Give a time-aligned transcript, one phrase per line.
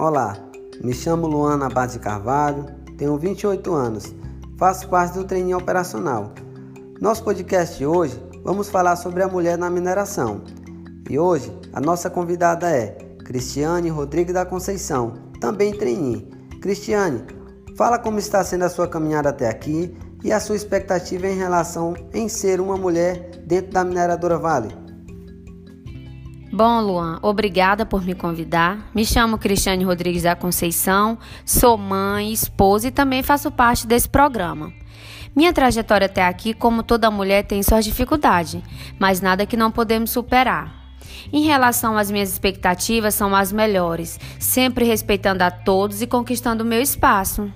[0.00, 0.34] Olá,
[0.82, 2.64] me chamo Luana Abad Carvalho,
[2.96, 4.14] tenho 28 anos,
[4.56, 6.32] faço parte do treininho operacional.
[6.98, 10.40] Nosso podcast de hoje vamos falar sobre a mulher na mineração.
[11.10, 12.92] E hoje a nossa convidada é
[13.26, 16.30] Cristiane Rodrigues da Conceição, também treininho.
[16.62, 17.22] Cristiane,
[17.76, 19.94] fala como está sendo a sua caminhada até aqui
[20.24, 24.89] e a sua expectativa em relação em ser uma mulher dentro da mineradora Vale.
[26.52, 28.90] Bom, Luan, obrigada por me convidar.
[28.92, 34.72] Me chamo Cristiane Rodrigues da Conceição, sou mãe, esposa e também faço parte desse programa.
[35.34, 38.60] Minha trajetória até aqui, como toda mulher, tem suas dificuldades,
[38.98, 40.74] mas nada que não podemos superar.
[41.32, 46.66] Em relação às minhas expectativas, são as melhores, sempre respeitando a todos e conquistando o
[46.66, 47.48] meu espaço.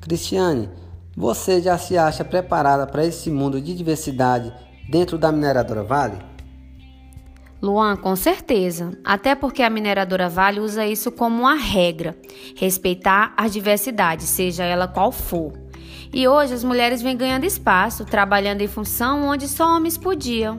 [0.00, 0.70] Cristiane,
[1.16, 4.52] você já se acha preparada para esse mundo de diversidade
[4.88, 6.31] dentro da mineradora Vale?
[7.62, 8.98] Luan, com certeza.
[9.04, 12.16] Até porque a mineradora Vale usa isso como uma regra:
[12.56, 15.52] respeitar a diversidade, seja ela qual for.
[16.12, 20.58] E hoje as mulheres vêm ganhando espaço, trabalhando em função onde só homens podiam.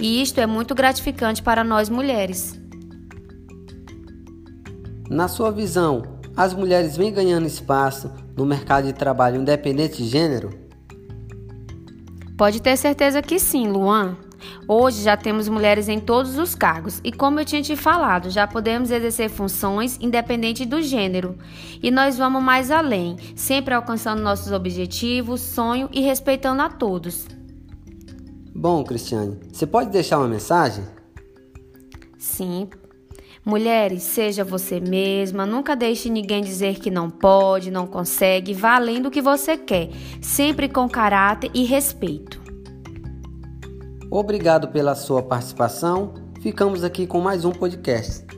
[0.00, 2.60] E isto é muito gratificante para nós mulheres.
[5.08, 10.50] Na sua visão, as mulheres vêm ganhando espaço no mercado de trabalho independente de gênero?
[12.36, 14.16] Pode ter certeza que sim, Luan.
[14.66, 18.46] Hoje já temos mulheres em todos os cargos e, como eu tinha te falado, já
[18.46, 21.36] podemos exercer funções independente do gênero.
[21.82, 27.26] E nós vamos mais além, sempre alcançando nossos objetivos, sonho e respeitando a todos.
[28.54, 30.84] Bom, Cristiane, você pode deixar uma mensagem?
[32.18, 32.68] Sim.
[33.44, 39.02] Mulheres, seja você mesma, nunca deixe ninguém dizer que não pode, não consegue, vá além
[39.02, 42.41] do que você quer, sempre com caráter e respeito.
[44.14, 46.12] Obrigado pela sua participação.
[46.42, 48.31] Ficamos aqui com mais um podcast.